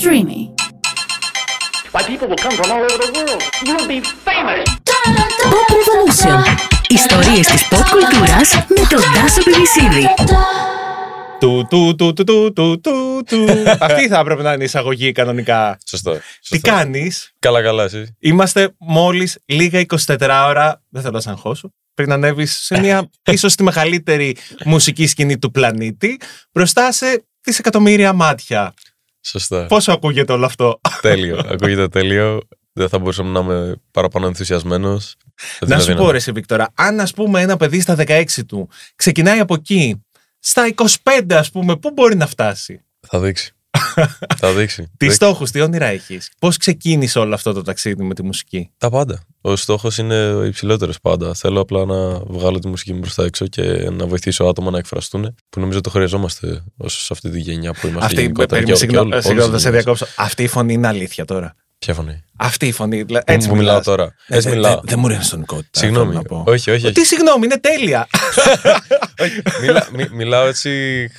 [0.00, 0.40] Streamy.
[1.92, 3.42] Why, people will come from all over the world.
[3.66, 4.64] You'll be famous.
[5.52, 6.38] Pop Revolution.
[6.88, 10.06] Ιστορίες της pop κουλτούρας με τον Τάσο Πιβισίδη.
[11.40, 13.46] Του, του, του, του, του, του, του, του.
[13.80, 15.78] Αυτή θα έπρεπε να είναι η εισαγωγή κανονικά.
[15.88, 16.12] Σωστό.
[16.12, 16.70] Τι σωστό.
[16.70, 18.16] κάνεις, Καλά, καλά, εσύ.
[18.18, 20.82] Είμαστε μόλις λίγα 24 ώρα.
[20.88, 21.72] Δεν θέλω να σε αγχώσω.
[21.94, 26.20] Πριν ανέβεις σε μια ίσως τη μεγαλύτερη μουσική σκηνή του πλανήτη,
[26.52, 28.74] μπροστά σε δισεκατομμύρια μάτια.
[29.28, 29.66] Σωστά.
[29.66, 31.40] Πόσο ακούγεται όλο αυτό; τέλειο.
[31.48, 32.40] Ακούγεται τέλειο.
[32.72, 35.16] Δεν θα μπορούσαμε να είμαι παραπάνω ενθουσιασμένος.
[35.66, 39.38] να σου πω, ρε, εσύ, Βίκτορα, αν ας πούμε ένα παιδί στα 16 του ξεκινάει
[39.38, 40.04] από εκεί,
[40.38, 43.52] στα 25 ας πούμε, πού μπορεί να φτάσει; Θα δείξει.
[44.40, 44.82] θα δείξει.
[44.82, 45.14] Τι Δείξει.
[45.16, 49.20] στόχους, τι όνειρα έχεις; Πώς ξεκίνησε όλο αυτό το ταξίδι με τη μουσική; Τα πάντα.
[49.40, 51.34] Ο στόχος είναι ο υψηλότερος πάντα.
[51.34, 54.78] Θέλω απλά να βγάλω τη μουσική μου προς τα έξω και να βοηθήσω άτομα να
[54.78, 55.34] εκφραστούν.
[55.50, 58.04] Που νομίζω το χρειαζόμαστε όσο σε αυτή τη γενιά που είμαστε.
[58.06, 59.84] Αυτή, γενικότερα περίμενε, και- και συγγνώμη, όλη- συγγνώμη, όλες θα οι σε γενιές.
[59.98, 60.22] διακόψω.
[60.22, 61.54] Αυτή η φωνή είναι αλήθεια τώρα.
[61.78, 63.02] Ποια φωνή; Αυτή η φωνή.
[63.02, 63.68] δηλαδή, Που- Έτσι που μιλάς.
[63.68, 64.14] μιλάω τώρα.
[64.26, 64.74] Ε, Έτσι δε- μιλάω.
[64.74, 65.62] δε- Δεν μου ρίχνει τον κόντ.
[65.70, 66.14] Συγγνώμη.
[66.14, 66.42] Να πω.
[66.46, 66.84] Όχι, όχι.
[66.86, 66.92] όχι.
[66.94, 68.08] Τι συγγνώμη, είναι τέλεια.
[69.22, 70.70] Όχι, μιλά- μι- Μιλάω έτσι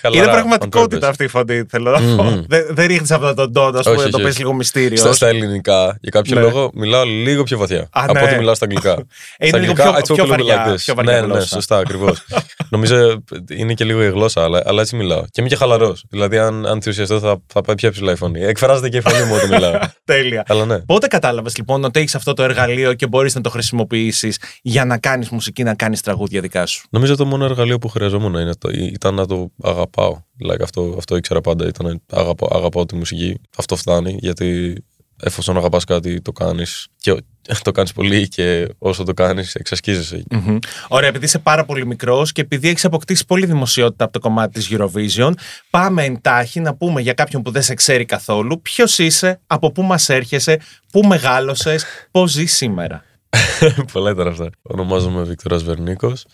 [0.02, 0.22] χαλαρά.
[0.24, 1.10] Είναι on πραγματικότητα purpose.
[1.10, 2.24] αυτή η φωνή, θέλω να πω.
[2.24, 2.42] Μμμ.
[2.48, 4.26] Δεν δεν ρίχνεις αυτό τον τόνο, ας Όχι, πούμε, όχι, το όχι.
[4.26, 4.98] πες λίγο μυστήριο.
[4.98, 6.42] Στα, στα ελληνικά, για κάποιο Ναι.
[6.42, 7.80] λόγο, μιλάω λίγο πιο βαθιά.
[7.82, 8.22] Α, από ναι.
[8.22, 8.92] ό,τι μιλάω στα αγγλικά.
[9.42, 10.76] Ε, είναι στα λίγο αγγλικά, πιο- I talk πιο a little βαριά- like this.
[10.86, 11.48] πιο βαριά ναι, ναι, ναι, γλώσσα.
[11.56, 12.26] σωστά, ακριβώς.
[12.70, 15.22] Νομίζω είναι και λίγο η γλώσσα, αλλά, αλλά έτσι μιλάω.
[15.22, 16.04] Και είμαι και χαλαρός.
[16.10, 18.42] Δηλαδή, αν, αν ενθουσιαστώ, θα, θα πάει πιο ψηλά η φωνή.
[18.44, 19.80] Εκφράζεται και η φωνή μου όταν μιλάω.
[20.06, 20.44] Τέλεια.
[20.48, 20.80] αλλά ναι.
[20.80, 24.98] Πότε κατάλαβες λοιπόν ότι έχεις αυτό το εργαλείο και μπορείς να το χρησιμοποιήσεις για να
[24.98, 26.88] κάνεις μουσική, να κάνεις τραγούδια δικά σου.
[26.90, 30.22] Νομίζω το μόνο εργαλείο που χρειαζόμουν είναι το, ήταν να το αγαπάω.
[30.36, 31.68] Δηλαδή, αυτό, αυτό ήξερα πάντα.
[31.68, 33.42] Ήταν αγαπάω, αγαπάω τη μουσική.
[33.58, 34.18] Αυτό φτάνει.
[34.20, 34.76] Γιατί
[35.22, 36.88] εφόσον αγαπάς κάτι, το κάνεις.
[36.98, 37.24] Και
[37.64, 40.24] το κάνεις πολύ και όσο το κάνεις, εξασκίζεσαι.
[40.32, 40.58] Μμμ.
[40.88, 44.60] Ωραία, επειδή είσαι πάρα πολύ μικρός και επειδή έχεις αποκτήσει πολύ δημοσιότητα από το κομμάτι
[44.60, 45.32] της Eurovision,
[45.70, 49.84] πάμε εντάχει να πούμε για κάποιον που δεν σε ξέρει καθόλου ποιος είσαι, από πού
[49.84, 50.60] μας έρχεσαι,
[50.92, 53.04] πού μεγάλωσες, πώς ζεις σήμερα.
[53.94, 54.50] Πολλά ήταν αυτά.
[54.62, 56.26] Ονομάζομαι Βίκτορας Βερνίκος.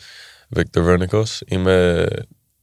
[0.50, 1.42] Βίκτορ Βερνίκος.
[1.48, 2.06] Είμαι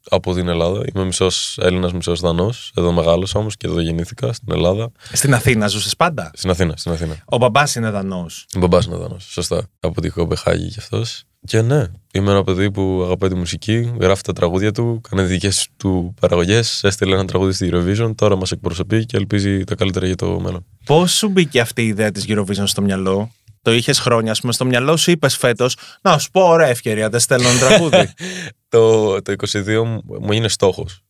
[0.09, 0.83] από την Ελλάδα.
[0.95, 2.73] Είμαι μισός Έλληνας, μισός Δανός.
[2.77, 4.93] Εδώ μεγάλωσα όμως και εδώ γεννήθηκα στην Ελλάδα.
[5.13, 7.17] Στην Αθήνα ζούσες πάντα; Στην Αθήνα, στην Αθήνα.
[7.25, 8.47] Ο μπαμπάς είναι Δανός.
[8.55, 9.67] Ο μπαμπάς είναι Δανός, σωστά.
[9.81, 11.25] Από την Κομπεχάγη κι αυτός.
[11.47, 15.69] Και ναι, είμαι ένα παιδί που αγαπάει τη μουσική, γράφει τα τραγούδια του, κάνει δικές
[15.77, 20.17] του παραγωγές, έστειλε ένα τραγούδι στη Eurovision, τώρα μας εκπροσωπεί και ελπίζει τα καλύτερα για
[20.17, 20.67] το μέλλον.
[20.85, 23.31] Πώς σου μπήκε αυτή η ιδέα της Eurovision στο μυαλό,
[23.63, 27.09] Το είχες χρόνια, ας πούμε, στο μυαλό σου είπες φέτος, Να σου πω, ωραία ευκαιρία,
[27.09, 28.13] δεν στέλνω ένα τραγούδι.
[28.69, 31.03] το, το 22 μου- μου είναι στόχος.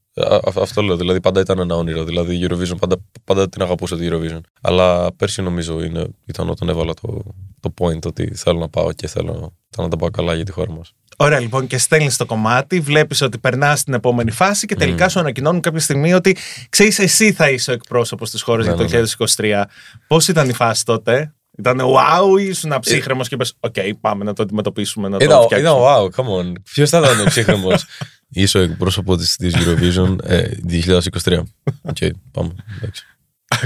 [0.61, 0.97] Αυτό λέω.
[0.97, 2.05] Δηλαδή, πάντα ήταν ένα όνειρο.
[2.05, 4.41] Δηλαδή, η Eurovision, πάντα, πάντα την αγαπούσα τη Eurovision.
[4.61, 7.23] Αλλά πέρσι νομίζω είναι, ήταν όταν έβαλα το,
[7.61, 10.73] το point ότι θέλω να πάω και θέλω να τα πάω καλά για τη χώρα
[10.73, 10.93] μας.
[11.17, 15.19] Ωραία, λοιπόν, και στέλνεις το κομμάτι, βλέπεις ότι περνάς στην επόμενη φάση και τελικά σου
[15.19, 16.37] ανακοινώνουν κάποια στιγμή ότι
[16.69, 19.03] ξέρεις, εσύ θα είσαι ο εκπρόσωπος της χώρας Ναι, για το ναι,
[19.37, 19.63] 2023.
[20.07, 24.33] Πώς ήταν η φάση τότε, Ήταν wow, ή ήσουν ψύχραιμος και είπες: Οκ, πάμε να
[24.33, 25.71] το αντιμετωπίσουμε, να το Ήταν, φτιάξουμε.
[25.71, 26.53] ήταν wow, come on.
[26.73, 27.85] Ποιος θα ήταν ο ψύχραιμος;
[28.35, 31.43] Είσαι ο εκπρόσωπος της Eurovision ε, 2023.
[31.83, 31.97] Οκ,
[32.33, 32.51] πάμε.
[32.77, 33.05] εντάξει.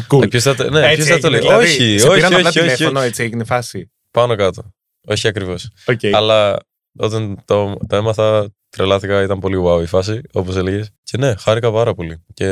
[0.09, 0.23] Cool.
[0.23, 2.15] Ε, ποιος θα το- ναι, Έτσι ποιος θα το έγινε, λέει; δηλαδή, Όχι, σε όχι,
[2.17, 3.09] πήραν απλά όχι, όχι, τηλέφωνο, όχι.
[3.09, 3.91] έτσι έγινε η φάση.
[4.11, 4.63] Πάνω κάτω.
[5.09, 5.71] Όχι ακριβώς.
[5.87, 6.01] Οκ.
[6.13, 6.57] Αλλά
[6.99, 10.91] όταν το, το έμαθα, τρελάθηκα, ήταν πολύ wow η φάση, όπως έλεγες.
[11.03, 12.25] Και ναι, χάρηκα πάρα πολύ.
[12.35, 12.49] Και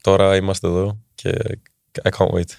[0.00, 1.32] τώρα είμαστε εδώ και
[2.04, 2.50] I can't wait.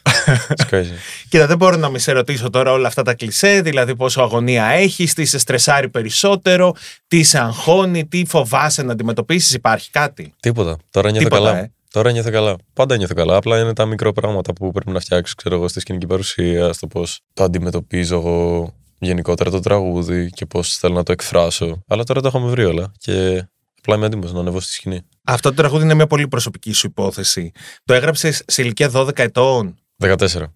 [0.49, 0.93] It's crazy.
[1.29, 4.65] Κοίτα, δεν μπορώ να μη σε ρωτήσω τώρα όλα αυτά τα κλισέ, δηλαδή πόσο αγωνία
[4.65, 6.75] έχεις, τι σε στρεσάρει περισσότερο,
[7.07, 10.77] τι σε αγχώνει, τι φοβάσαι να αντιμετωπίσεις, υπάρχει κάτι; Τίποτα.
[10.89, 11.59] Τώρα νιώθω Τίποτα, καλά.
[11.59, 11.71] ε.
[11.91, 12.55] Τώρα νιώθω καλά.
[12.73, 13.35] Πάντα νιώθω καλά.
[13.35, 16.87] Απλά είναι τα μικρό πράγματα που πρέπει να φτιάξω, ξέρω εγώ, στη σκηνική παρουσία, στο
[16.87, 21.83] πώς το αντιμετωπίζω εγώ γενικότερα το τραγούδι και πώς θέλω να το εκφράσω.
[21.87, 23.45] Αλλά τώρα το έχουμε βρει όλα και
[23.79, 25.01] απλά είμαι έτοιμος να ανεβώ στη σκηνή.
[25.31, 27.51] Αυτό το τραγούδι είναι μια πολύ προσωπική σου υπόθεση.
[27.83, 30.15] Το έγραψες σε ηλικία 12 ετών, 14.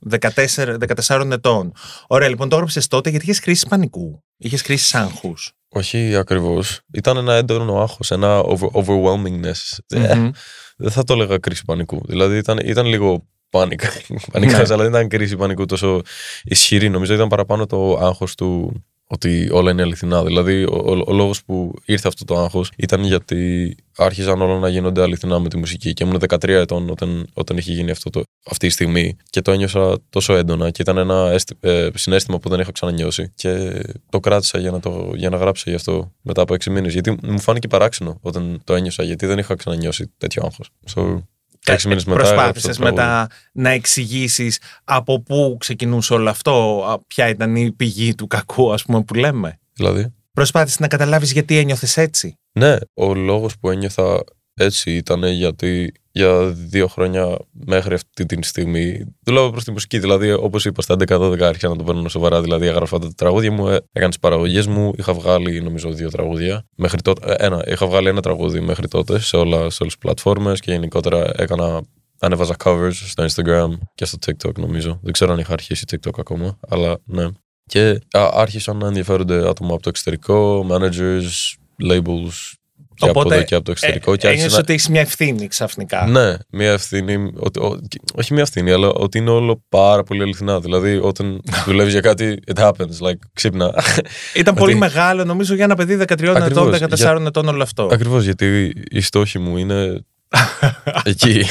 [0.09, 1.72] 14, 14 ετών.
[2.07, 4.23] Ωραία, λοιπόν, το έγραψες τότε γιατί είχες κρίση πανικού.
[4.38, 5.51] Είχες κρίση άγχους.
[5.67, 6.79] Όχι ακριβώς.
[6.94, 9.78] Ήταν ένα έντονο άγχος, ένα over- overwhelmingness.
[9.88, 10.29] Ε, Μμμ.
[10.78, 12.01] δεν θα το έλεγα κρίση πανικού.
[12.07, 13.89] Δηλαδή ήταν, ήταν λίγο πάνικα.
[14.31, 14.63] Πανικά, Ναι.
[14.68, 16.01] αλλά δεν ήταν κρίση πανικού τόσο
[16.44, 16.89] ισχυρή.
[16.89, 18.83] Νομίζω ήταν παραπάνω το άγχος του
[19.13, 20.24] ότι όλα είναι αληθινά.
[20.24, 24.69] Δηλαδή, ο, ο, ο λόγος που ήρθε αυτό το άγχος ήταν γιατί άρχιζαν όλα να
[24.69, 25.94] γίνονται αληθινά με τη μουσική.
[25.94, 29.18] Και ήμουν 13 ετών όταν, όταν είχε γίνει αυτό το, αυτή η στιγμή.
[29.30, 33.31] Και το ένιωσα τόσο έντονα και ήταν ένα αίσθη- ε, συνέστημα που δεν είχα ξανανιώσει.
[33.36, 36.94] Και το κράτησα για να, το, για να γράψω γι' αυτό μετά από 6 μήνες.
[36.94, 40.69] Γιατί μου φάνηκε παράξενο όταν το ένιωσα, γιατί δεν είχα ξανανιώσει τέτοιο άγχος.
[40.95, 41.24] So,
[41.65, 42.19] έξι μήνες μετά.
[42.21, 43.01] έγραψα Προσπάθησε το τραγούδι.
[43.01, 48.74] μετά να εξηγήσεις από πού ξεκινούσε όλο αυτό, α, ποια ήταν η πηγή του κακού,
[48.74, 49.60] ας πούμε, που λέμε.
[49.74, 52.38] Δηλαδή; Προσπάθησες να καταλάβεις γιατί ένιωθες έτσι.
[52.51, 54.24] Ναι, ο λόγος που ένιωθα
[54.54, 60.00] έτσι ήταν γιατί για δύο χρόνια μέχρι αυτή τη στιγμή δουλεύω προς τη μουσική.
[60.00, 62.42] Δηλαδή, όπως είπα, στα 11-12 άρχισα να το παίρνω σοβαρά.
[62.42, 64.94] Δηλαδή, έγραφα τα τραγούδια μου, ε, έκανα τις παραγωγές μου.
[64.98, 66.65] Είχα βγάλει, νομίζω, δύο τραγούδια.
[66.75, 69.98] Μέχρι τότε, ε, ένα, είχα βγάλει ένα τραγούδι μέχρι τότε σε, όλα, σε όλες τις
[69.98, 71.81] πλατφόρμες και γενικότερα έκανα
[72.24, 75.00] Ανέβαζα covers στο Instagram και στο TikTok νομίζω.
[75.01, 77.27] Δεν ξέρω αν είχα αρχίσει TikTok ακόμα, αλλά ναι.
[77.65, 81.56] Και α, άρχισαν να ενδιαφέρονται άτομα από το εξωτερικό, managers,
[81.89, 82.54] labels
[82.95, 84.13] και από εδώ και από το εξωτερικό.
[84.13, 86.06] ε, και άρχισε ένιωσες ότι έχεις μια ευθύνη ξαφνικά.
[86.07, 87.31] ναι, μια ευθύνη.
[87.40, 87.80] Ότι, ο-
[88.16, 90.60] όχι μια ευθύνη, αλλά ότι είναι όλο πάρα πολύ αληθινά.
[90.60, 93.07] Δηλαδή, όταν δουλεύεις για κάτι, it happens.
[93.07, 93.74] Like, ξύπνα.
[94.36, 97.63] Ήταν πολύ Ότι- μεγάλο, νομίζω, για ένα παιδί 13 ετών, Ακριβώς, 14 για- ετών όλο
[97.63, 97.90] αυτό.
[97.92, 100.04] Ακριβώς, γιατί οι στόχοι μου είναι
[101.04, 101.46] εκεί.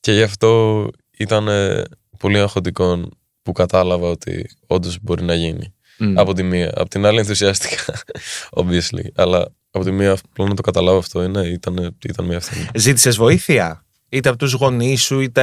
[0.00, 0.84] και γι' αυτό
[1.18, 1.82] ήταν ε,
[2.18, 3.08] πολύ αγχωτικό
[3.42, 5.72] που κατάλαβα ότι όντως μπορεί να γίνει.
[5.98, 6.18] Μμ.
[6.18, 6.72] Από τη μία.
[6.76, 7.82] Από την άλλη ενθουσιάστηκα,
[8.56, 9.04] obviously.
[9.14, 9.48] Αλλά
[9.78, 12.66] από τη μία, απλό να το καταλάβω αυτό είναι, ήταν, ήταν μια ευθύνη.
[12.74, 15.42] Ζήτησες βοήθεια, είτε από τους γονείς σου, είτε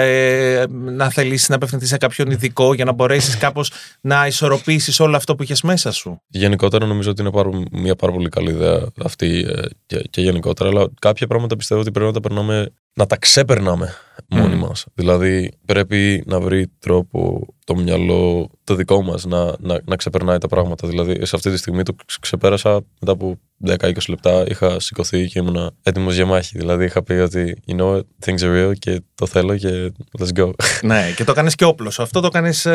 [0.61, 3.71] ε, να θελήσεις να απευθυνθείς σε κάποιον ειδικό για να μπορέσεις κάπως
[4.01, 8.11] να ισορροπήσεις όλο αυτό που είχες μέσα σου; Γενικότερα νομίζω ότι είναι πάρα, μια πάρα
[8.11, 12.13] πολύ καλή ιδέα αυτή ε, και, και γενικότερα, αλλά κάποια πράγματα πιστεύω ότι πρέπει να
[12.13, 13.93] τα περνάμε, να τα ξεπερνάμε
[14.29, 14.59] μόνοι Μμμ.
[14.61, 14.85] μας.
[14.93, 20.47] Δηλαδή πρέπει να βρει τρόπο το μυαλό το δικό μας να, να, να ξεπερνάει τα
[20.47, 20.87] πράγματα.
[20.87, 25.39] Δηλαδή σε αυτή τη στιγμή το ξε- ξεπέρασα μετά από 10-20 λεπτά είχα σηκωθεί και
[25.39, 26.57] ήμουν έτοιμος για μάχη.
[26.57, 30.39] Δηλαδή είχα πει ότι you know what, things are real και το θέλω και let's
[30.39, 30.51] go.
[30.81, 32.01] ναι, και το έκανε και όπλος σου.
[32.01, 32.67] Αυτό το κάνεις.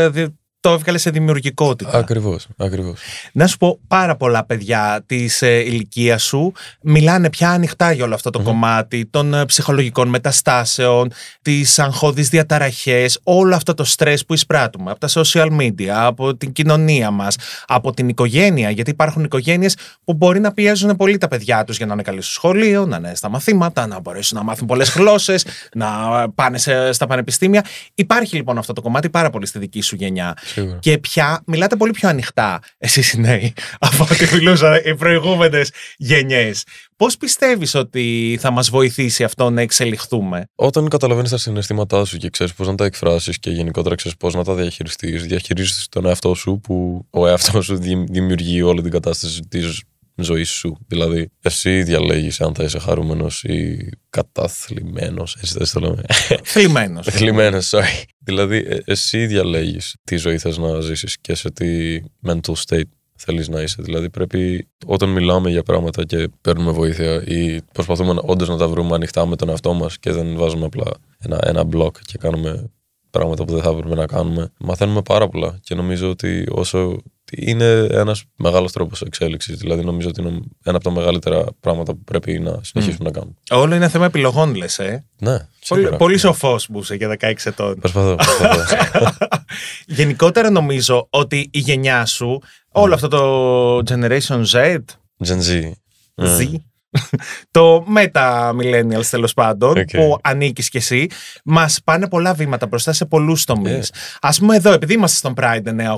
[0.62, 1.99] Το έβγαλε σε δημιουργικότητα.
[1.99, 3.01] ακριβώς, ακριβώς.
[3.33, 6.53] Να σου πω, πάρα πολλά παιδιά της ε, ηλικίας σου
[6.83, 8.45] μιλάνε πια ανοιχτά για όλο αυτό το Μμμ.
[8.45, 11.12] κομμάτι των ε, ψυχολογικών μεταστάσεων,
[11.43, 16.53] τις αγχώδεις διαταραχές, όλο αυτό το στρες που εισπράττουμε από τα social media, από την
[16.53, 17.37] κοινωνία μας,
[17.67, 18.71] από την οικογένεια.
[18.71, 22.23] Γιατί υπάρχουν οικογένειες που μπορεί να πιέζουν πολύ τα παιδιά τους για να είναι καλοί
[22.23, 25.87] στο σχολείο, να είναι στα μαθήματα, να μπορέσουν να μάθουν πολλές γλώσσες, να
[26.35, 27.65] πάνε σε- στα πανεπιστήμια.
[27.95, 30.37] Υπάρχει λοιπόν αυτό το κομμάτι πάρα πολύ στη δική σου γενιά.
[30.52, 30.79] Σίγουρα.
[30.81, 33.52] Και πια μιλάτε πολύ πιο ανοιχτά εσείς οι νέοι
[33.88, 36.64] από ό,τι μιλούσαν οι προηγούμενες γενιές.
[36.97, 42.31] Πώς πιστεύεις ότι θα μας βοηθήσει αυτό να εξελιχθούμε; Όταν καταλαβαίνεις τα συναισθήματά σου και
[42.31, 46.35] ξέρεις πώς να τα εκφράσεις και γενικότερα ξέρεις πώς να τα διαχειριστείς, διαχειρίζεσαι τον εαυτό
[46.35, 49.82] σου που ο εαυτός σου δη- δημιουργεί όλη την κατάσταση της
[50.14, 50.76] ζωής σου.
[50.87, 55.37] Δηλαδή, εσύ διαλέγεις αν θα είσαι χαρούμενος ή καταθλιμμένος.
[55.43, 56.03] Έτσι δεν το λέμε.
[56.44, 57.06] Θλιμμένος.
[57.17, 58.03] Θλιμμένος, sorry.
[58.31, 63.49] Δηλαδή, ε, εσύ διαλέγεις τι ζωή θες να ζήσεις και σε τι mental state θέλεις
[63.49, 63.82] να είσαι.
[63.82, 68.94] Δηλαδή, πρέπει όταν μιλάμε για πράγματα και παίρνουμε βοήθεια ή προσπαθούμε όντως να τα βρούμε
[68.94, 72.71] ανοιχτά με τον εαυτό μας και δεν βάζουμε απλά ένα, ένα μπλοκ και κάνουμε
[73.11, 75.59] πράγματα που δεν θα έπρεπε να κάνουμε, μαθαίνουμε πάρα πολλά.
[75.62, 77.03] Και νομίζω ότι όσο
[77.37, 79.56] είναι ένας μεγάλος τρόπος εξέλιξης.
[79.59, 83.35] Δηλαδή, νομίζω ότι είναι ένα από τα μεγαλύτερα πράγματα που πρέπει να συνεχίσουμε να κάνουμε.
[83.50, 85.05] Όλο είναι θέμα επιλογών λες, ε.
[85.19, 85.37] Ναι,
[85.69, 85.97] Πολύ, σίγουρα.
[85.97, 87.79] πολύ σοφός που είσαι για 16 ετών.
[87.79, 88.15] Προσπαθώ.
[88.15, 89.17] προσπαθώ.
[89.87, 92.43] Γενικότερα νομίζω ότι η γενιά σου,
[92.73, 94.79] όλο αυτό το Generation Z,
[95.27, 95.71] Gen Z.
[96.15, 96.37] Ναι.
[96.38, 96.55] Z,
[97.51, 99.91] το Meta Millennials τέλος πάντων, Οκ.
[99.91, 101.07] που ανήκεις κι εσύ,
[101.45, 103.93] μας πάνε πολλά βήματα μπροστά σε πολλούς τομείς.
[103.93, 104.17] Yeah.
[104.21, 105.97] Α πούμε εδώ, επειδή είμαστε στον Pride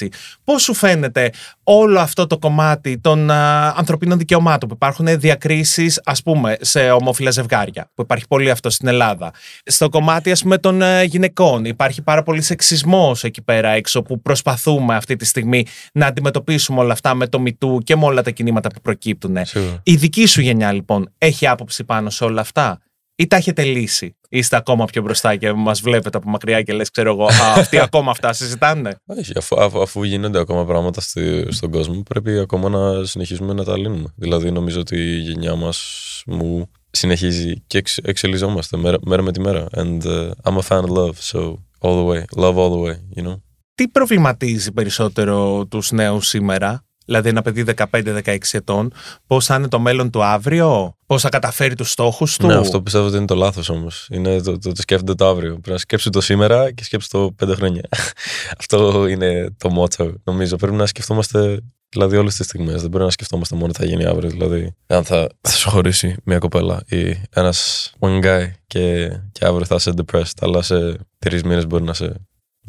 [0.00, 0.06] 986,
[0.44, 1.30] πώς σου φαίνεται
[1.62, 7.30] όλο αυτό το κομμάτι των α, ανθρωπίνων δικαιωμάτων που υπάρχουν διακρίσεις, ας πούμε, σε ομόφυλα
[7.30, 9.32] ζευγάρια, που υπάρχει πολύ αυτό στην Ελλάδα.
[9.64, 14.22] Στο κομμάτι, ας πούμε, των ε, γυναικών, υπάρχει πάρα πολύ σεξισμός εκεί πέρα έξω, που
[14.22, 18.30] προσπαθούμε αυτή τη στιγμή να αντιμετωπίσουμε όλα αυτά με το MeToo και με όλα τα
[18.30, 19.38] κινήματα που προκύπτουν.
[19.42, 19.80] Σίγουρα.
[19.82, 22.80] Η δική σου γενιά λοιπόν έχει άποψη πάνω σε όλα αυτά
[23.16, 24.16] ή τα έχετε λύσει.
[24.28, 27.78] Είστε ακόμα πιο μπροστά και μας βλέπετε από μακριά και λες ξέρω εγώ «Α, αυτοί
[27.88, 28.96] ακόμα αυτά συζητάνε.
[29.06, 33.64] Όχι, αφού, αφού, αφού γίνονται ακόμα πράγματα στη, στον κόσμο, πρέπει ακόμα να συνεχίσουμε να
[33.64, 34.12] τα λύνουμε.
[34.16, 35.78] Δηλαδή, νομίζω ότι η γενιά μας
[36.26, 39.66] μου συνεχίζει και εξ, εξελιζόμαστε μέρα, μέρα με τη μέρα.
[39.76, 41.38] And uh, I'm a fan of love, so
[41.80, 42.24] all the way.
[42.36, 43.40] Love all the way, you know;
[43.74, 48.92] Τι προβληματίζει περισσότερο τους νέους σήμερα, δηλαδή ένα παιδί 15-16 ετών,
[49.26, 52.82] πώς θα είναι το μέλλον του αύριο, πώς θα καταφέρει τους στόχους του; Ναι, αυτό
[52.82, 54.08] πιστεύω ότι είναι το λάθος όμως.
[54.10, 55.50] Είναι το, το, το σκέφτεται το αύριο.
[55.50, 57.82] Πρέπει να σκέψει το σήμερα και σκέψει το πέντε χρόνια.
[58.58, 60.56] αυτό είναι το μότσο, νομίζω.
[60.56, 62.80] Πρέπει να σκεφτόμαστε δηλαδή όλες τις στιγμές.
[62.80, 64.30] Δεν πρέπει να σκεφτόμαστε μόνο τι θα γίνει αύριο.
[64.30, 69.66] Δηλαδή, αν θα, θα σου χωρίσει μια κοπέλα ή ένας one guy και, και αύριο
[69.66, 72.14] θα είσαι depressed, αλλά σε τρεις μήνες μπορεί να είσαι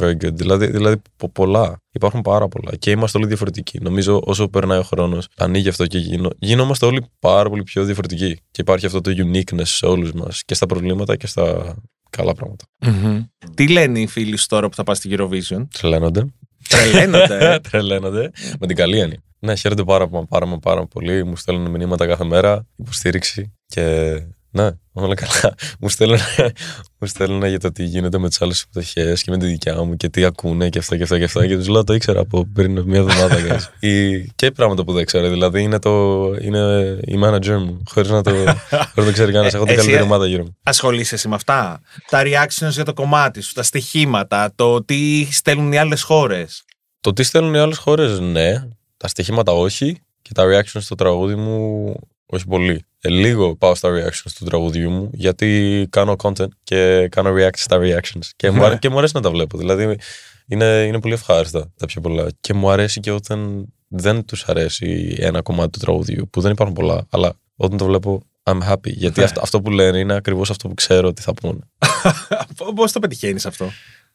[0.02, 0.34] very good.
[0.34, 1.78] Δηλαδή, δηλαδή πο- πολλά.
[1.92, 2.76] Υπάρχουν πάρα πολλά.
[2.76, 3.80] Και είμαστε όλοι διαφορετικοί.
[3.80, 8.36] Νομίζω όσο περνάει ο χρόνος, ανοίγει αυτό και γίνο, γινόμαστε όλοι πάρα πολύ πιο διαφορετικοί.
[8.52, 11.76] Και υπάρχει αυτό το uniqueness σε όλους μας και στα προβλήματα και στα
[12.10, 12.66] καλά πράγματα.
[12.86, 13.24] Μμμ.
[13.56, 16.26] Τι λένε οι φίλοι σου τώρα που θα πας στη Eurovision; Τρελαίνονται.
[16.70, 17.54] Τρελαίνονται.
[17.54, 17.60] ε.
[17.70, 18.32] Τρελαίνονται.
[18.60, 19.24] Με την καλή έννοια.
[19.40, 21.24] Ναι, χαίρονται πάρα, πάρα, πάρα, πάρα πολύ.
[21.24, 24.14] Μου στέλνουν μηνύματα κάθε μέρα, υποστήριξη και
[24.54, 25.56] Ναι, όλα καλά.
[25.80, 26.18] μου στέλνουν,
[27.00, 29.96] μου στέλνουν για το τι γίνεται με τις άλλες συμμετοχέ και με τη δικιά μου
[29.96, 31.48] και τι ακούνε και αυτά και αυτά και αυτά.
[31.48, 33.36] Και τους λέω το ήξερα από πριν μια εβδομάδα.
[33.48, 33.62] guys».
[33.90, 35.30] Ή, και πράγματα που δεν ξέρω.
[35.30, 36.60] Δηλαδή είναι, το, είναι
[37.02, 37.84] η manager μου.
[37.90, 39.54] Χωρίς να το, χωρίς να το ξέρει κανένας.
[39.54, 40.58] Έχω την Ε, εσύ, καλύτερη ε, ομάδα γύρω μου.
[40.64, 45.72] Ασχολείσαι εσύ με αυτά; Τα reactions για το κομμάτι σου, τα στοιχήματα, το τι στέλνουν
[45.72, 46.64] οι άλλες χώρες;
[47.02, 48.64] Το τι στέλνουν οι άλλες χώρες, ναι.
[48.98, 49.98] Τα στοιχήματα όχι.
[50.22, 51.94] Και τα reactions στο τραγούδι μου,
[52.32, 52.86] όχι πολύ.
[53.02, 57.78] Ε, λίγο πάω στα reactions του τραγουδιού μου, γιατί κάνω content και κάνω react στα
[57.82, 58.30] reactions.
[58.36, 59.58] Και, μου, αρέ- και μου αρέσει να τα βλέπω.
[59.58, 59.98] Δηλαδή,
[60.48, 62.28] είναι, είναι πολύ ευχάριστα τα πιο πολλά.
[62.42, 66.76] Και μου αρέσει και όταν δεν τους αρέσει ένα κομμάτι του τραγουδιού, που δεν υπάρχουν
[66.76, 68.92] πολλά, αλλά όταν το βλέπω, I'm happy.
[68.94, 69.26] Γιατί Ναι.
[69.26, 71.60] αυτό, αυτό που λένε είναι ακριβώς αυτό που ξέρω ότι θα πούνε.
[72.76, 73.70] Πώ το πετυχαίνεις αυτό;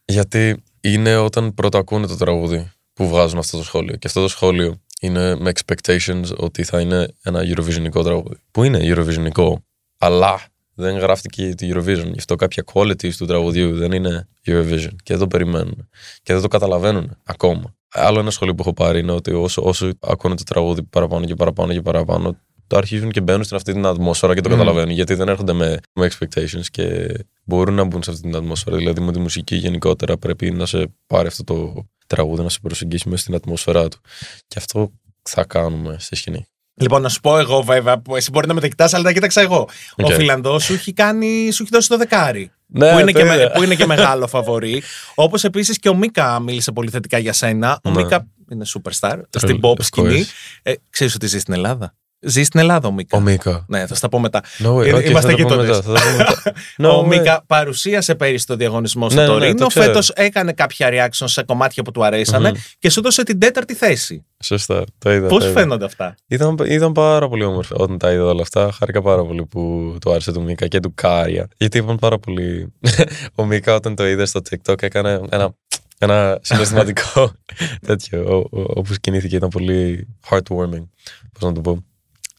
[0.04, 3.96] Γιατί είναι όταν πρώτα ακούνε το τραγούδι που βγάζουν αυτό το σχόλιο.
[3.96, 8.36] Και αυτό το σχόλιο είναι με expectations ότι θα είναι ένα Eurovisionικό τραγούδι.
[8.50, 9.54] Που είναι Eurovisionικό,
[9.98, 10.40] αλλά
[10.74, 12.04] δεν γράφτηκε τη Eurovision.
[12.04, 14.92] Γι' αυτό κάποια qualities του τραγουδιού δεν είναι Eurovision.
[15.02, 15.88] Και δεν το περιμένουν.
[16.22, 17.74] Και δεν το καταλαβαίνουν ακόμα.
[17.92, 21.34] Άλλο ένα σχόλιο που έχω πάρει είναι ότι όσο, όσο ακούνε το τραγούδι παραπάνω και
[21.34, 22.36] παραπάνω και παραπάνω,
[22.66, 24.90] το αρχίζουν και μπαίνουν στην αυτή την ατμόσφαιρα και το καταλαβαίνουν.
[24.90, 28.76] Γιατί δεν έρχονται με, με expectations και μπορούν να μπουν σε αυτή την ατμόσφαιρα.
[28.76, 33.08] Δηλαδή με τη μουσική γενικότερα πρέπει να σε πάρει αυτό το τραγούδι, να σε προσεγγίσει
[33.08, 34.00] μέσα στην ατμόσφαιρά του.
[34.48, 36.46] Και αυτό θα κάνουμε στη σκηνή.
[36.80, 39.12] Λοιπόν, να σου πω εγώ βέβαια, που εσύ μπορεί να μην τα κοιτάς, αλλά τα
[39.12, 39.68] κοίταξα εγώ.
[39.96, 40.12] Ο Οκ.
[40.12, 42.50] Φιλανδός σου έχει, κάνει, σου έχει δώσει το δεκάρι.
[42.66, 43.50] Ναι, που, είναι το και με- είδα.
[43.52, 44.82] που είναι και μεγάλο φαβορή.
[45.14, 47.80] Όπως επίσης και ο Μίκα μίλησε πολύ θετικά για σένα.
[47.84, 48.02] Ο Ναι.
[48.02, 50.24] Μίκα είναι superstar στην pop of σκηνή.
[50.24, 50.60] course.
[50.62, 51.94] Ε, Ξέρεις ότι ζει στην Ελλάδα;
[52.28, 53.16] Ζει στην Ελλάδα ο Μίκα.
[53.16, 53.64] Ο Μίκα.
[53.68, 54.42] Ναι, θα στα πω μετά.
[54.58, 54.86] No way.
[54.86, 55.66] Είναι- Okay, είμαστε θα τα πω γείτονες.
[55.68, 56.42] μετά, θα τα πω μετά.
[56.88, 57.06] No ο way.
[57.06, 59.58] Μίκα παρουσίασε πέρυσι το διαγωνισμό στο Ναι, ναι, ναι, Τωρίνο.
[59.58, 59.84] το ξέρω.
[59.86, 64.24] Φέτος έκανε κάποια reaction σε κομμάτια που του αρεσανε και σου έδωσε την τέταρτη θέση.
[64.42, 65.28] Σωστά, το είδα.
[65.28, 65.60] Πώς το είδα.
[65.60, 68.72] φαίνονται αυτά; Ήταν, ήταν πάρα πολύ όμορφα όταν τα είδα όλα αυτά.
[68.72, 71.48] Χάρηκα πάρα πολύ που του άρεσε του Μίκα και του Κάρια.
[71.56, 72.72] Γιατί είπαν πάρα πολύ.
[73.34, 75.54] ο Μίκα όταν το είδε στο TikTok έκανε ένα,
[75.98, 77.32] ένα συναισθηματικό
[77.86, 78.24] τέτοιο.
[78.28, 80.86] ο- ο- Όπω κινήθηκε ήταν πολύ heartwarming.
[81.32, 81.84] Πώς να το πω.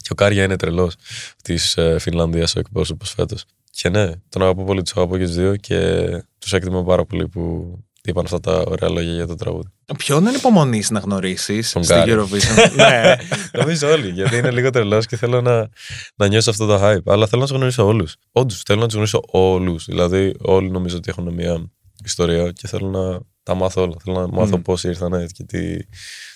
[0.08, 0.96] Και ο Κάρια είναι τρελός
[1.44, 3.46] της Φινλανδίας ο εκπρόσωπος φέτος.
[3.72, 6.08] Και ναι, τον αγαπώ πολύ, τους αγαπώ και τους δύο και
[6.40, 7.74] τους εκτιμώ πάρα πολύ που
[8.04, 9.70] είπαν αυτά τα ωραία λόγια για το τραγούδι.
[9.98, 12.12] Ποιον ανυπομονείς να γνωρίσεις Τον στη Κάρι.
[12.16, 13.16] Eurovision; ναι.
[13.52, 15.70] Νομίζω όλοι, γιατί είναι λίγο τρελός και θέλω να,
[16.16, 17.06] να νιώσω αυτό το hype.
[17.06, 18.16] Αλλά θέλω να τους γνωρίσω όλους.
[18.32, 19.86] Όντως, θέλω να τους γνωρίσω όλους.
[19.86, 21.72] Δηλαδή, όλοι νομίζω ότι έχουν μια
[22.04, 23.94] ιστορία και θέλω να τα μάθω όλα.
[24.04, 24.62] Θέλω να μάθω Μμ.
[24.62, 25.78] πώς ήρθανε και τι,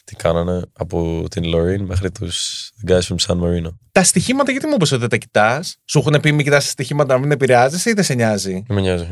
[0.04, 3.74] τι κάνανε από την Lorraine μέχρι τους guys from San Marino.
[3.92, 6.70] Τα στοιχήματα, γιατί μου είπες ότι δεν τα κοιτάς; Σου έχουν πει μην κοιτάς τα
[6.70, 9.06] στοιχήματα να μην επηρεάζεσαι ή δεν σε νοιάζει; Δεν με νοιάζει.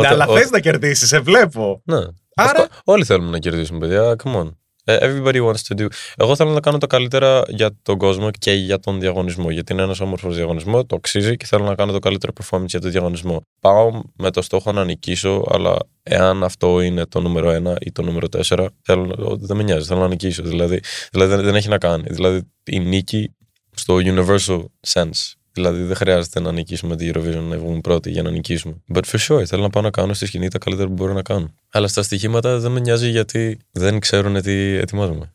[0.00, 1.82] ναι, αλλά Όταν- θες να κερδίσεις, σε βλέπω.
[1.84, 1.96] Ναι.
[2.34, 4.16] Άρα- Αυτό- όλοι θέλουμε να κερδίσουμε, παιδιά.
[4.24, 4.50] Come on.
[4.90, 5.86] Ε, Everybody wants to do.
[6.16, 9.50] Εγώ θέλω να κάνω το καλύτερα για τον κόσμο και για τον διαγωνισμό.
[9.50, 12.80] Γιατί είναι ένας όμορφος διαγωνισμό, το αξίζει και θέλω να κάνω το καλύτερο performance για
[12.80, 13.42] τον διαγωνισμό.
[13.60, 18.02] Πάω με το στόχο να νικήσω, αλλά εάν αυτό είναι το νούμερο 1 ή το
[18.02, 20.42] νούμερο 4, θέλω, δεν με νοιάζει, θέλω να νικήσω.
[20.42, 20.80] Δηλαδή,
[21.12, 22.04] δηλαδή δεν, δεν έχει να κάνει.
[22.06, 23.34] Δηλαδή η νίκη
[23.74, 25.39] στο universal sense.
[25.52, 28.74] Δηλαδή δεν χρειάζεται να νικήσουμε τη Eurovision να βγούμε πρώτοι για να νικήσουμε.
[28.94, 31.22] But for sure, θέλω να πάω να κάνω στη σκηνή τα καλύτερα που μπορώ να
[31.22, 31.54] κάνω.
[31.72, 35.30] Αλλά στα στοιχήματα δεν με νοιάζει γιατί δεν ξέρουν τι ετοιμάζομαι.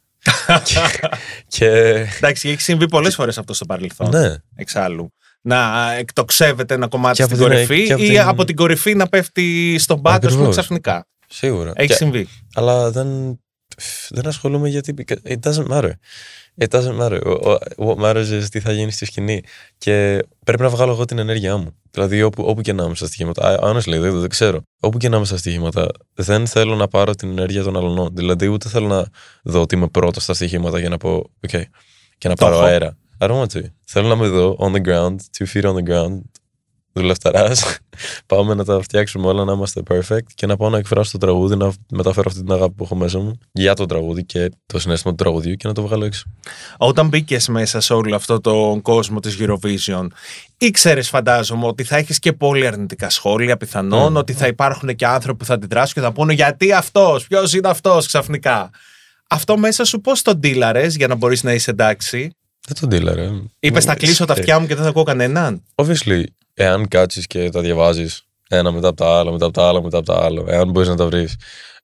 [0.64, 0.80] και,
[1.58, 1.68] και
[2.18, 4.10] Εντάξει, έχει συμβεί πολλές φορές αυτό στο παρελθόν.
[4.10, 5.14] ναι, Εξάλλου.
[5.42, 8.56] Να εκτοξεύεται ένα κομμάτι Και από στην την- κορυφή και από ή την- από την
[8.56, 10.56] κορυφή να πέφτει στον πάτο, ας πούμε, Ακριβώς.
[10.56, 11.08] ξαφνικά.
[11.28, 11.72] σίγουρα.
[11.76, 12.28] Έχει Και- συμβεί.
[12.54, 13.40] αλλά δεν,
[14.10, 14.94] δεν ασχολούμαι γιατί
[15.28, 15.92] it doesn't matter.
[16.58, 17.22] It doesn't matter.
[17.26, 19.42] Ο- ο- What matters is τι θα γίνει στη σκηνή.
[19.78, 21.76] Και πρέπει να βγάλω εγώ την ενέργειά μου.
[21.92, 23.60] Δηλαδή, όπου, όπου και να είμαι στα στοιχήματα.
[23.60, 24.62] I- Honestly, δεν, δεν ξέρω.
[24.80, 28.10] Όπου και να είμαι στα στοιχήματα, δεν θέλω να πάρω την ενέργεια των αλλωνών.
[28.16, 29.06] Δηλαδή, ούτε θέλω να
[29.44, 31.62] δω ότι είμαι πρώτος στα στοιχήματα για να πω, OK,
[32.18, 32.64] και να Το πάρω έχω.
[32.66, 32.98] αέρα.
[33.20, 33.62] I don't want to.
[33.86, 36.20] Θέλω να με δω on the ground, two feet on the ground,
[36.96, 37.78] δουλευταράς.
[38.26, 41.56] Πάμε να τα φτιάξουμε όλα, να είμαστε perfect και να πάω να εκφράσω το τραγούδι,
[41.56, 45.16] να μεταφέρω αυτή την αγάπη που έχω μέσα μου για το τραγούδι και το συνέστημα
[45.16, 46.24] του τραγουδιού και να το βγάλω έξω.
[46.78, 50.08] Όταν μπήκες μέσα σε όλο αυτό τον κόσμο της Eurovision,
[50.58, 54.20] ήξερες, φαντάζομαι, ότι θα έχεις και πολύ αρνητικά σχόλια πιθανόν, Mm.
[54.20, 57.68] ότι θα υπάρχουν και άνθρωποι που θα αντιδράσουν και θα πούνε γιατί αυτός, ποιος είναι
[57.68, 58.70] αυτός ξαφνικά.
[59.30, 62.36] Αυτό μέσα σου πώς τον ντύλαρες για να μπορείς να είσαι εντάξει;
[62.68, 63.30] Δεν τον τίλαρε.
[63.60, 65.64] Είπες θα κλείσω τα αυτιά μου και δεν θα ακούω κανέναν.
[65.76, 69.82] Obviously, εάν κάτσεις και τα διαβάζεις ένα μετά από τα άλλα, μετά από τα άλλα,
[69.84, 71.36] μετά από τα άλλα, εάν μπορείς να τα βρεις,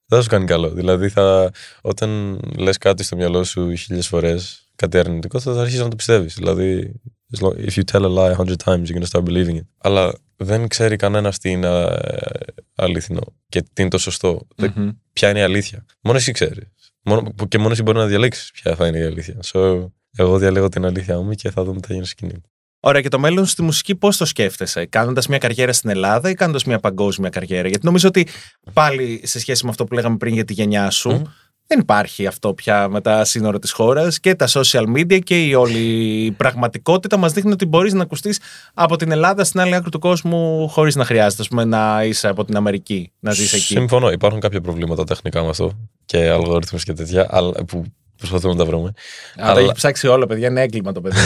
[0.06, 0.70] δεν θα σου κάνει καλό.
[0.70, 5.88] Δηλαδή, θα, όταν λες κάτι στο μυαλό σου χίλιες φορές, κάτι αρνητικό, θα αρχίσεις να
[5.88, 6.34] το πιστεύεις.
[6.34, 7.00] Δηλαδή,
[7.36, 9.66] as long- if you tell a lie a hundred times, you're gonna start believing it.
[9.78, 12.26] Αλλά δεν ξέρει κανένα τι είναι ε,
[12.74, 14.46] αλήθινο και τι είναι το σωστό.
[14.56, 14.88] Δεν- Μμμ.
[15.12, 15.84] Ποια είναι η αλήθεια.
[16.00, 16.66] Μόνο εσύ ξέρεις.
[17.02, 19.36] Μόνο, που και μόνο εσύ μπορεί να διαλέξεις ποια θα είναι η αλήθεια.
[19.52, 22.42] So, εγώ διαλέγω την αλήθεια μου και θα δούμε τι θα γίνει στη σκηνή.
[22.84, 26.34] Ωραία, και το μέλλον στη μουσική πώς το σκέφτεσαι, κάνοντας μια καριέρα στην Ελλάδα ή
[26.34, 28.26] κάνοντας μια παγκόσμια καριέρα; Γιατί νομίζω ότι
[28.72, 31.22] πάλι σε σχέση με αυτό που λέγαμε πριν για τη γενιά σου, Μμμ.
[31.66, 35.54] δεν υπάρχει αυτό πια με τα σύνορα της χώρας και τα social media και η
[35.54, 35.78] όλη
[36.24, 38.40] η πραγματικότητα μας δείχνει ότι μπορείς να ακουστείς
[38.74, 42.28] από την Ελλάδα στην άλλη άκρη του κόσμου χωρίς να χρειάζεται ας πούμε, να είσαι
[42.28, 43.62] από την Αμερική, να ζεις εκεί.
[43.62, 44.10] Συμφωνώ.
[44.10, 45.72] Υπάρχουν κάποια προβλήματα τεχνικά με αυτό
[46.04, 47.84] και αλγόριθμου και τέτοια αλλά, που
[48.28, 48.86] προσπαθούμε να τα βρούμε.
[48.86, 51.16] Αν τα αλλά- έχει ψάξει όλα, παιδιά, είναι έγκλημα το παιδί.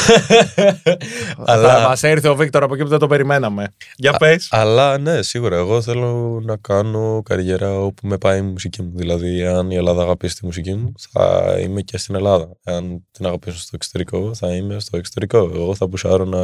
[1.45, 3.69] Αλλά- Θα μας έρθει ο Βίκτορ από εκεί που δεν το περιμέναμε.
[3.97, 4.49] Για πες.
[4.51, 5.57] Αλλά ναι, σίγουρα.
[5.57, 8.93] Εγώ θέλω να κάνω καριέρα όπου με πάει η μουσική μου.
[8.95, 12.49] Δηλαδή, αν η Ελλάδα αγαπήσει τη μουσική μου, θα είμαι και στην Ελλάδα.
[12.65, 15.39] Αν την αγαπήσω στο εξωτερικό, θα είμαι στο εξωτερικό.
[15.39, 16.41] Εγώ θα πουσάρω να,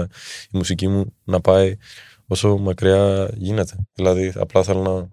[0.50, 1.76] η μουσική μου να πάει
[2.26, 3.72] όσο μακριά γίνεται.
[3.94, 5.08] Δηλαδή, απλά θέλω να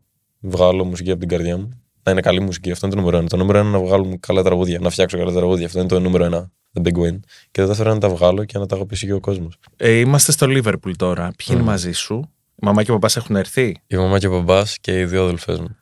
[0.50, 1.70] βγάλω μουσική από την καρδιά μου.
[2.04, 2.72] Να είναι καλή μουσική.
[2.72, 3.28] Αυτό είναι το νούμερο ένα.
[3.28, 5.66] Το νούμερο ένα είναι να βγάλουμε καλά τραγούδια, να φτιάξω καλά τραγούδια.
[5.66, 6.52] Αυτό είναι το νούμερο ένα.
[6.74, 7.20] The big win.
[7.52, 9.58] Και το δεύτερο είναι να τα βγάλω και να τα αγαπήσει και ο κόσμος.
[9.78, 11.32] Ε, είμαστε στο Λίβερπουλ τώρα.
[11.38, 11.66] Ποιοι είναι Μμμ.
[11.66, 15.00] μαζί σου, η μαμά και ο παπάς έχουν έρθει; Η μαμά και ο μπαμπά και
[15.00, 15.78] οι δύο αδελφές μου.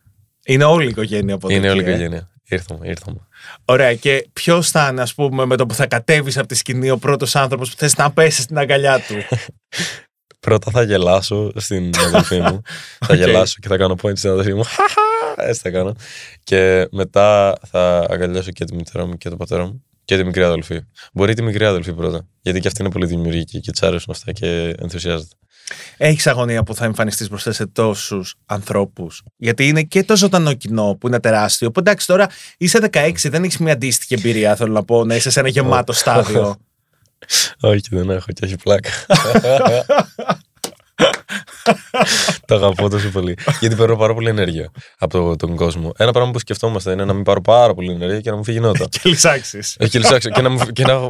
[0.46, 2.30] Είναι όλη η οικογένεια από είναι εκεί, όλη η ε; οικογένεια.
[2.50, 3.18] Ήρθαμε, ήρθαμε.
[3.66, 3.96] Ωραία.
[3.96, 6.98] Και ποιος θα είναι, ας πούμε, με το που θα κατέβεις από τη σκηνή ο
[6.98, 9.16] πρώτος άνθρωπος που θες να πέσεις στην αγκαλιά του;
[10.40, 12.62] Πρώτα θα γελάσω στην αδελφή μου.
[13.00, 13.16] θα Οκ.
[13.16, 14.64] γελάσω και θα κάνω point στην αδελφή μου.
[14.76, 15.48] Χαχα!
[15.50, 15.94] Έτσι θα κάνω.
[16.44, 20.44] Και μετά θα αγκαλιάσω και τη μητέρα μου και τον πατέρα μου και τη μικρή
[20.44, 20.80] αδελφή.
[21.14, 22.28] Μπορεί τη μικρή αδελφή πρώτα.
[22.42, 25.36] Γιατί και αυτή είναι πολύ δημιουργική και της αρέσουν αυτά και ενθουσιάζεται.
[25.98, 30.98] Έχεις αγωνία που θα εμφανιστείς μπροστά σε τόσους ανθρώπους; Γιατί είναι και το ζωντανό κοινό
[31.00, 31.72] που είναι τεράστιο.
[31.72, 32.28] Που εντάξει, τώρα
[32.58, 35.94] είσαι 16, δεν έχεις μια αντίστοιχη εμπειρία, θέλω να πω, να είσαι σε ένα γεμάτο
[35.94, 36.56] στάδιο.
[37.62, 38.90] Όχι, δεν έχω και έχει πλάκα.
[42.46, 43.38] Τα αγαπώ τόσο πολύ.
[43.60, 45.92] Γιατί παίρνω πάρα πολύ ενέργεια από το- τον κόσμο.
[45.98, 48.60] Ένα πράγμα που σκεφτόμαστε είναι να μην πάρω πάρα πολύ ενέργεια και να μου φύγει
[48.60, 48.86] νότα.
[48.92, 49.76] και λυσάξεις.
[49.80, 51.06] Ε, και λυσάξω και να, μου, και να,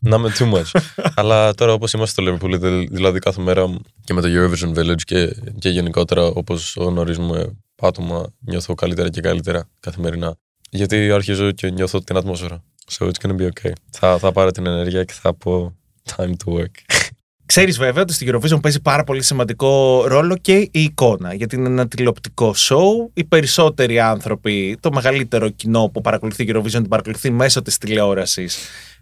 [0.00, 0.80] να είμαι too much.
[1.14, 5.02] Αλλά τώρα όπως είμαστε στο Liverpool, δη- δηλαδή κάθε μέρα και με το Eurovision Village
[5.04, 10.36] και, και γενικότερα όπως γνωρίζουμε άτομα, νιώθω καλύτερα και καλύτερα καθημερινά.
[10.74, 12.62] Γιατί αρχίζω και νιώθω την ατμόσφαιρα.
[12.90, 13.72] So it's gonna be okay.
[13.90, 15.76] Θα, θα πάρω την ενέργεια και θα πω
[16.16, 16.74] time to work.
[17.46, 21.34] Ξέρεις βέβαια ότι στην Eurovision παίζει πάρα πολύ σημαντικό ρόλο και η εικόνα.
[21.34, 23.10] Γιατί είναι ένα τηλεοπτικό show.
[23.14, 28.56] Οι περισσότεροι άνθρωποι, το μεγαλύτερο κοινό που παρακολουθεί Eurovision, την παρακολουθεί μέσω της τηλεόρασης.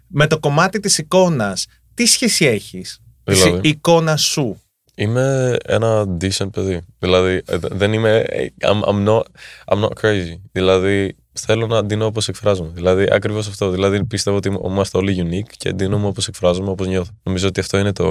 [0.07, 4.57] Με το κομμάτι της εικόνας, τι σχέση έχεις; Δηλαδή; Η εικόνας σου.
[4.95, 6.81] Είμαι ένα decent παιδί.
[6.99, 8.17] Δηλαδή, ε, δε- δεν είμαι.
[8.17, 9.21] ε, I'm, I'm, not,
[9.65, 10.35] I'm not crazy.
[10.51, 12.71] Δηλαδή, θέλω να ντύνω όπως εκφράζομαι.
[12.73, 13.69] Δηλαδή, ακριβώς αυτό.
[13.69, 17.11] Δηλαδή, πιστεύω ότι είμαστε όλοι unique και ντύνομαι όπως εκφράζομαι, όπως νιώθω.
[17.23, 18.07] Νομίζω ότι αυτό είναι το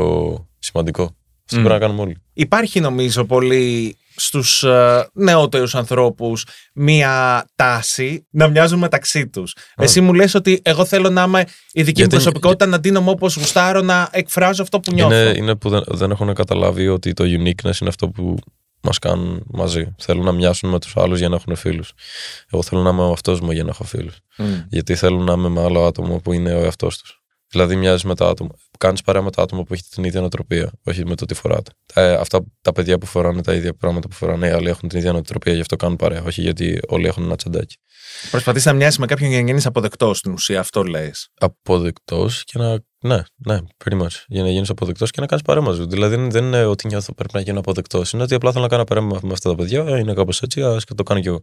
[0.59, 1.03] σημαντικό.
[1.45, 1.63] Αυτό Μμ.
[1.65, 2.17] πρέπει να κάνουμε όλοι.
[2.33, 9.55] Υπάρχει νομίζω πολύ στους ε, νεότερους ανθρώπους μία τάση να μοιάζουν μεταξύ τους.
[9.77, 11.41] Εσύ μου λες ότι εγώ θέλω να είμαι
[11.73, 15.15] η δική μου Γιατί- προσωπικότητα, να ντύνομαι όπως γουστάρω, να εκφράζω αυτό που νιώθω.
[15.15, 18.37] Είναι, είναι που δεν, δεν έχουν καταλάβει ότι το uniqueness είναι αυτό που
[18.83, 19.95] μας κάνουν μαζί.
[19.99, 21.93] Θέλουν να μοιάσουν με τους άλλους για να έχουν φίλους.
[22.51, 24.21] Εγώ θέλω να είμαι ο εαυτό μου για να έχω φίλους.
[24.37, 24.45] Μμ.
[24.69, 27.23] Γιατί θέλουν να είμαι με άλλο άτομο που είναι ο εαυτός τους.
[27.49, 28.51] Δηλαδή, μοιάζει με τα άτομα.
[28.79, 31.71] Κάνεις παρέα με τα άτομα που έχετε την ίδια νοοτροπία, όχι με το τι φοράτε.
[31.95, 34.99] Ε, αυτά τα παιδιά που φοράνε τα ίδια πράγματα που φοράνε οι άλλοι έχουν την
[34.99, 36.23] ίδια νοοτροπία, γι' αυτό κάνουν παρέα.
[36.23, 37.77] Όχι γιατί όλοι έχουν ένα τσαντάκι.
[38.31, 41.29] Προσπαθείς να μοιάσεις με κάποιον για να γίνεις αποδεκτός στην ουσία, αυτό λες.
[41.35, 42.79] Αποδεκτός και να.
[43.03, 44.25] Ναι, ναι, pretty much.
[44.27, 45.89] Για να γίνεις αποδεκτός και να κάνεις παρέα μαζί του.
[45.89, 48.13] Δηλαδή, δεν- δεν είναι ότι νιώθω πρέπει να γίνω αποδεκτός.
[48.13, 49.85] Είναι ότι απλά θέλω να κάνω παρέα με, με αυτά τα παιδιά.
[49.87, 51.43] Ε, Είναι κάπως έτσι, ας το κάνω κι εγώ.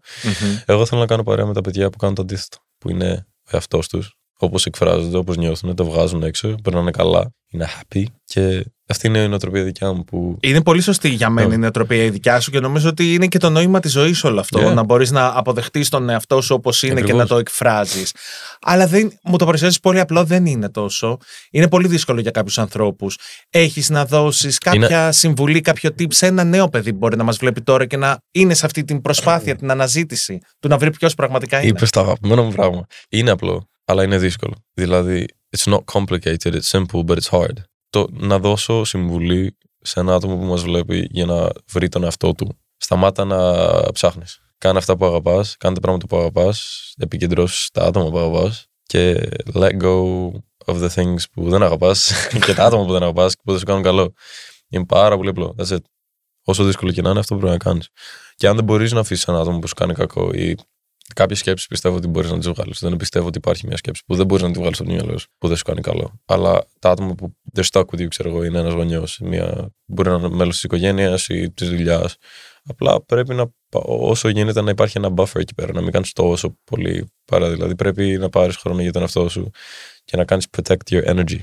[0.66, 2.58] Εγώ θέλω να κάνω παρέα με τα παιδιά που κάνουν το αντίθετο.
[2.78, 7.68] Που είναι ο εαυτός τους, όπως εκφράζονται, όπως νιώθουν, το βγάζουν έξω, περνάνε καλά, είναι
[7.80, 8.04] happy.
[8.26, 10.38] Και αυτή είναι η νοοτροπία δικιά μου που.
[10.42, 11.54] Είναι πολύ σωστή για μένα Ναι.
[11.54, 14.40] η νοοτροπία η δικιά σου και νομίζω ότι είναι και το νόημα της ζωής όλο
[14.40, 14.70] αυτό.
[14.70, 14.74] Yeah.
[14.74, 17.22] Να μπορείς να αποδεχτείς τον εαυτό σου όπως είναι και Ακριβώς.
[17.22, 18.14] να το εκφράζεις.
[18.62, 21.18] Αλλά δεν, μου το παρουσιάζεις πολύ απλό, δεν είναι τόσο.
[21.52, 23.18] Είναι πολύ δύσκολο για κάποιους ανθρώπους.
[23.50, 27.38] Έχεις να δώσεις κάποια συμβουλή, κάποιο tip σε ένα νέο παιδί που μπορεί να μας
[27.38, 31.14] βλέπει τώρα και να είναι σε αυτή την προσπάθεια, την αναζήτηση του να βρει ποιος
[31.16, 31.68] πραγματικά είναι.
[31.68, 32.86] Είπες το αγαπημένο μου πράγμα.
[33.10, 34.56] Είναι απλό, αλλά είναι δύσκολο.
[34.74, 35.26] Δηλαδή,
[35.58, 37.54] it's not complicated, it's simple, but it's hard.
[37.90, 42.34] Το να δώσω συμβουλή σε ένα άτομο που μας βλέπει για να βρει τον εαυτό
[42.34, 42.60] του.
[42.78, 44.40] Σταμάτα να ψάχνεις.
[44.58, 49.30] Κάνε αυτά που αγαπάς, κάνε τα πράγματα που αγαπάς, επικεντρώσεις τα άτομα που αγαπάς και
[49.54, 50.28] let go
[50.66, 52.14] of the things που δεν αγαπάς
[52.46, 54.14] και τα άτομα που δεν αγαπάς και που δεν σου κάνουν καλό.
[54.70, 55.56] Είναι πάρα πολύ απλό.
[55.58, 55.84] That's it.
[56.44, 57.90] Όσο δύσκολο και να είναι, αυτό πρέπει να κάνεις.
[58.36, 60.56] Και αν δεν μπορείς να αφήσεις ένα άτομο που σου κάνει κακό ή
[61.16, 62.80] κάποιες σκέψεις πιστεύω ότι μπορείς να τις βγάλεις.
[62.80, 65.18] Δεν πιστεύω ότι υπάρχει μια σκέψη που δεν μπορείς να τη βγάλεις από το μυαλό
[65.18, 66.20] σου, που δεν σου κάνει καλό.
[66.26, 69.74] Αλλά τα άτομα που they're stuck with you, ξέρω εγώ, είναι ένας γονιός, μια...
[69.86, 72.16] μπορεί να είναι μέλος της οικογένειας ή της δουλειάς.
[72.66, 76.14] Απλά πρέπει να πα- όσο γίνεται να υπάρχει ένα buffer εκεί πέρα, να μην κάνεις
[76.14, 77.50] τόσο πολύ παρά.
[77.50, 79.50] Δηλαδή πρέπει να πάρεις χρόνο για τον εαυτό σου
[80.04, 81.40] και να κάνεις protect your energy.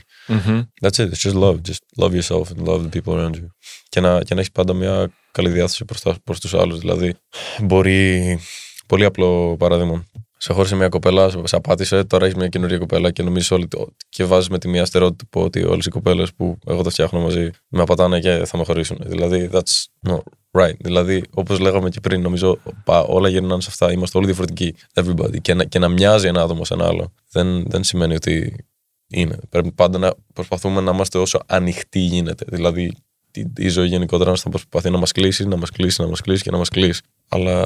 [0.81, 1.11] That's it.
[1.11, 1.57] It's just love.
[1.69, 3.47] Just love yourself and love the people around you.
[3.89, 6.79] Και να, και να έχεις πάντα μια καλή διάθεση προς, προς τους άλλους.
[6.79, 7.15] Δηλαδή,
[7.63, 8.39] μπορεί...
[8.87, 10.05] Πολύ απλό παράδειγμα.
[10.39, 13.69] Σε χώρισε μια κοπέλα, σε- σε απάτησε, τώρα έχεις μια καινούργια κοπέλα και νομίζεις όλοι.
[13.69, 17.21] το- και βάζεις με τη μία στερεότυπο ότι όλες οι κοπέλες που εγώ τα φτιάχνω
[17.21, 18.99] μαζί με απατάνε και θα με χωρίσουν.
[19.07, 20.19] Δηλαδή, that's not
[20.51, 20.77] right.
[20.79, 23.93] Δηλαδή, όπως λέγαμε και πριν, νομίζω πα- όλα γυρνάνε σε αυτά.
[23.93, 24.75] Είμαστε όλοι διαφορετικοί.
[24.95, 25.41] Everybody.
[25.41, 28.65] Και να, και να μοιάζει ένα άτομο σε ένα άλλο δεν, δεν σημαίνει ότι
[29.09, 29.39] είναι.
[29.49, 32.45] Πρέπει πάντα να προσπαθούμε να είμαστε όσο ανοιχτοί γίνεται.
[32.49, 32.93] Δηλαδή,
[33.33, 36.43] η, η ζωή γενικότερα θα προσπαθεί να μας κλείσει, να μας κλείσει, να μας κλείσει
[36.43, 37.03] και να μας κλείσει.
[37.29, 37.65] Αλλά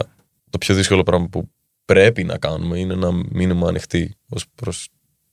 [0.51, 1.51] το πιο δύσκολο πράγμα που
[1.85, 4.89] πρέπει να κάνουμε είναι να μείνουμε ανοιχτοί ως προς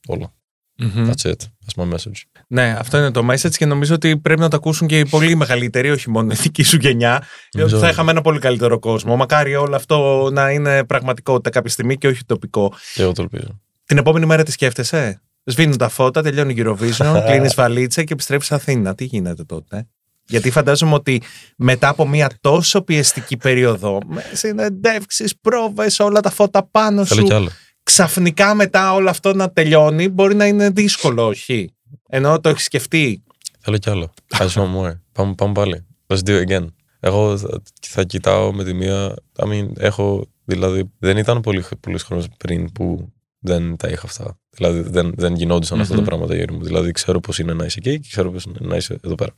[0.07, 0.31] όλα.
[0.79, 1.31] That's it.
[1.31, 2.21] That's my message.
[2.47, 5.35] Ναι, αυτό είναι το message και νομίζω ότι πρέπει να το ακούσουν και οι πολύ
[5.35, 7.17] μεγαλύτεροι, όχι μόνο η δική σου γενιά.
[7.19, 9.15] Διότι Νομίζω- θα είχαμε ένα πολύ καλύτερο κόσμο.
[9.15, 12.73] Μακάρι όλο αυτό να είναι πραγματικότητα κάποια στιγμή και όχι τοπικό.
[12.93, 13.61] Και εγώ το ελπίζω.
[13.85, 18.51] Την επόμενη μέρα τι σκέφτεσαι; Σβήνουν τα φώτα, τελειώνει η Eurovision, κλείνεις βαλίτσα και επιστρέφεις
[18.51, 18.95] Αθήνα.
[18.95, 19.87] Τι γίνεται τότε.
[20.29, 21.21] Γιατί φαντάζομαι ότι
[21.57, 27.25] μετά από μια τόσο πιεστική περίοδο, με συνεντεύξεις, πρόβες, όλα τα φώτα πάνω Θέλω σου,
[27.27, 27.49] κι άλλο.
[27.83, 31.69] ξαφνικά μετά όλο αυτό να τελειώνει, μπορεί να είναι δύσκολο, όχι.
[32.09, 33.23] Ενώ το έχεις σκεφτεί.
[33.59, 34.13] Θέλω κι άλλο.
[34.37, 34.99] I just want more.
[35.11, 35.85] Πάμε, πάμε πάλι.
[36.07, 36.65] Let's do it again.
[36.99, 39.13] Εγώ θα, θα κοιτάω με τη μία.
[39.35, 40.27] I mean, έχω.
[40.45, 43.13] Δηλαδή, δεν ήταν πολύ, πολλοί χρόνο πριν που
[43.47, 44.39] δεν τα είχα αυτά.
[44.49, 46.05] Δηλαδή, δεν, δεν γινόντουσαν αυτά τα Μμμ.
[46.07, 46.63] πράγματα γύρω μου.
[46.63, 49.31] Δηλαδή, ξέρω πώς είναι να είσαι εκεί και ξέρω πώς είναι να είσαι εδώ πέρα.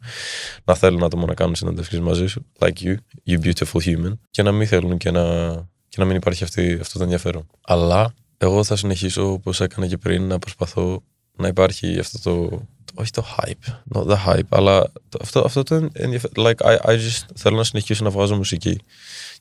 [0.63, 2.95] Να θέλουν άτομα να κάνουν συνέντευξει μαζί σου, like you,
[3.27, 5.49] you beautiful human, και να μην θέλουν και να,
[5.87, 7.47] και να μην υπάρχει αυτή, αυτό το ενδιαφέρον.
[7.65, 11.03] Αλλά εγώ θα συνεχίσω όπως έκανα και πριν να προσπαθώ
[11.37, 12.47] να υπάρχει αυτό το.
[12.49, 12.61] το-
[12.93, 16.45] όχι το hype, not the hype, αλλά το, αυτό, αυτό το ενδιαφέρον.
[16.47, 18.79] Like, I, I just θέλω να συνεχίσω να βγάζω μουσική.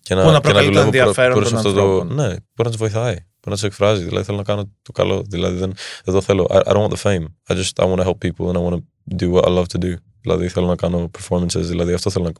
[0.02, 2.14] Και να, Που να και προκαλεί το δουλεύω προ- ενδιαφέρον προς των αυτό το, ανθρώπων.
[2.14, 4.04] Ναι, που να τους βοηθάει, που να του εκφράζει.
[4.04, 5.22] Δηλαδή θέλω να κάνω το καλό.
[5.28, 6.46] Δηλαδή δεν, δεν το θέλω.
[6.50, 7.24] I, I don't want the fame.
[7.48, 8.82] I just I want to help people and I want to
[9.16, 9.94] do what I love to do.
[10.20, 12.32] Δηλαδή θέλω να κάνω performances, δηλαδή αυτό θέλω να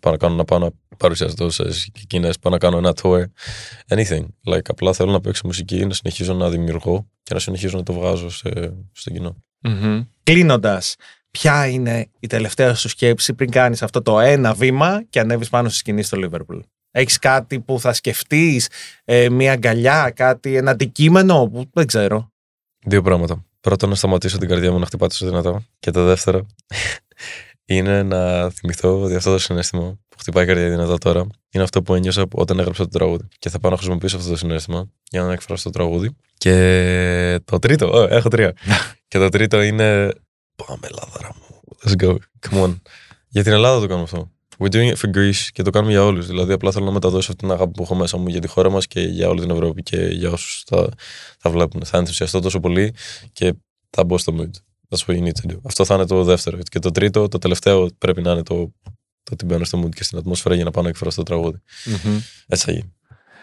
[0.00, 3.24] πάω να κάνω, να πάω να παρουσιάσω τόσες εκείνες, πάω να κάνω ένα tour,
[3.88, 4.26] anything.
[4.46, 7.92] Like, απλά θέλω να παίξω μουσική, να συνεχίζω να δημιουργώ και να συνεχίζω να το
[7.92, 8.48] βγάζω σε,
[8.92, 9.36] στο κοινό.
[10.22, 10.96] Κλείνοντας,
[11.30, 15.68] ποια είναι η τελευταία σου σκέψη πριν κάνεις αυτό το ένα βήμα και ανέβεις πάνω
[15.68, 16.58] στη σκηνή στο Λίβερπουλ;
[16.98, 18.68] Έχεις κάτι που θα σκεφτείς,
[19.30, 22.32] μια αγκαλιά, κάτι, ένα αντικείμενο που δεν ξέρω.
[22.86, 23.44] Δύο πράγματα.
[23.60, 25.62] Πρώτον, να σταματήσω την καρδιά μου να χτυπάει τόσο δυνατά.
[25.78, 26.46] Και το δεύτερο
[27.64, 31.82] είναι να θυμηθώ ότι αυτό το συνέστημα που χτυπάει η καρδιά δυνατά τώρα είναι αυτό
[31.82, 33.28] που ένιωσα όταν έγραψα το τραγούδι.
[33.38, 36.16] Και θα πάω να χρησιμοποιήσω αυτό το συνέστημα για να εκφράσω το τραγούδι.
[36.38, 38.52] Και το τρίτο, oh, έχω τρία.
[39.08, 40.12] και το τρίτο είναι.
[40.66, 41.60] Πάμε, Ελλάδα μου.
[41.84, 42.16] Let's go.
[42.48, 42.80] Come on.
[43.28, 44.30] Για την Ελλάδα το κάνουμε αυτό.
[44.58, 46.26] We're doing it for Greece και το κάνουμε για όλους.
[46.26, 48.70] Δηλαδή, απλά θέλω να μεταδώσω αυτή την αγάπη που έχω μέσα μου για τη χώρα
[48.70, 50.88] μας και για όλη την Ευρώπη και για όσους θα,
[51.38, 51.84] θα βλέπουν.
[51.84, 52.94] Θα ενθουσιαστώ τόσο πολύ
[53.32, 53.54] και
[53.90, 54.50] θα μπω στο mood.
[54.88, 55.56] That's what you need to do.
[55.64, 56.58] Αυτό θα είναι το δεύτερο.
[56.62, 58.72] Και το τρίτο, το τελευταίο, πρέπει να είναι το,
[59.22, 61.62] το ότι μπαίνω στο mood και στην ατμόσφαιρα για να πάω να εκφράσω το τραγούδι.
[62.46, 62.94] Έτσι θα γίνει.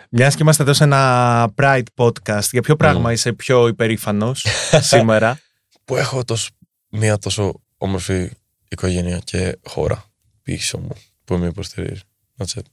[0.09, 4.45] Μιας και είμαστε εδώ σε ένα Pride podcast, για ποιο πράγμα είσαι πιο υπερήφανος
[4.91, 5.39] σήμερα;
[5.85, 6.49] Που έχω τόσο,
[6.89, 8.29] μια τόσο όμορφη
[8.67, 10.12] οικογένεια και χώρα
[10.43, 12.01] πίσω μου που με υποστηρίζει.
[12.37, 12.63] That's it.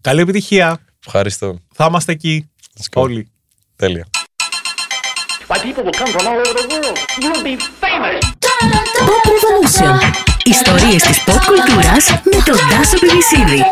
[0.00, 0.80] Καλή επιτυχία.
[1.06, 1.58] Ευχαριστώ.
[1.74, 3.02] Θα είμαστε εκεί Let's go.
[3.02, 3.30] όλοι.
[3.76, 4.06] Τέλεια.
[5.48, 6.98] Why people will come from all over the world.
[7.22, 8.20] You'll be famous.
[9.08, 9.94] Pop Revolution.
[10.44, 13.62] Ιστορίες της pop κουλτούρας με τον Τάσο Πιβισίδη.